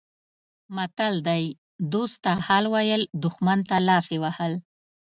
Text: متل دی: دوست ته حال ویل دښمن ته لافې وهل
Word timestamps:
متل 0.75 1.15
دی: 1.27 1.43
دوست 1.93 2.17
ته 2.23 2.31
حال 2.45 2.65
ویل 2.73 3.01
دښمن 3.23 3.59
ته 3.69 3.75
لافې 3.87 4.17
وهل 4.23 4.53